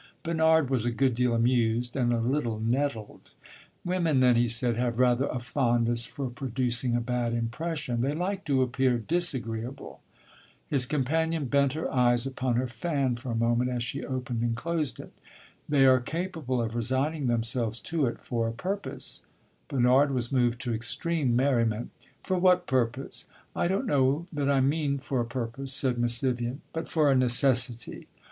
Bernard 0.23 0.71
was 0.71 0.83
a 0.83 0.89
good 0.89 1.13
deal 1.13 1.31
amused, 1.35 1.95
and 1.95 2.11
a 2.11 2.17
little 2.19 2.59
nettled. 2.59 3.35
"Women, 3.85 4.19
then," 4.19 4.35
he 4.35 4.47
said, 4.47 4.75
"have 4.75 4.97
rather 4.97 5.27
a 5.27 5.37
fondness 5.37 6.07
for 6.07 6.27
producing 6.31 6.95
a 6.95 6.99
bad 6.99 7.33
impression 7.35 8.01
they 8.01 8.13
like 8.15 8.43
to 8.45 8.63
appear 8.63 8.97
disagreeable?" 8.97 10.01
His 10.67 10.87
companion 10.87 11.45
bent 11.45 11.73
her 11.73 11.87
eyes 11.93 12.25
upon 12.25 12.55
her 12.55 12.67
fan 12.67 13.15
for 13.17 13.29
a 13.29 13.35
moment 13.35 13.69
as 13.69 13.83
she 13.83 14.03
opened 14.03 14.41
and 14.41 14.55
closed 14.57 14.99
it. 14.99 15.13
"They 15.69 15.85
are 15.85 15.99
capable 15.99 16.59
of 16.63 16.73
resigning 16.73 17.27
themselves 17.27 17.79
to 17.81 18.07
it 18.07 18.23
for 18.25 18.47
a 18.47 18.51
purpose." 18.53 19.21
Bernard 19.67 20.09
was 20.09 20.31
moved 20.31 20.59
to 20.61 20.73
extreme 20.73 21.35
merriment. 21.35 21.91
"For 22.23 22.39
what 22.39 22.65
purpose?" 22.65 23.27
"I 23.55 23.67
don't 23.67 23.85
know 23.85 24.25
that 24.33 24.49
I 24.49 24.61
mean 24.61 24.97
for 24.97 25.21
a 25.21 25.25
purpose," 25.25 25.71
said 25.73 25.99
Miss 25.99 26.17
Vivian; 26.17 26.61
"but 26.73 26.89
for 26.89 27.11
a 27.11 27.15
necessity." 27.15 28.07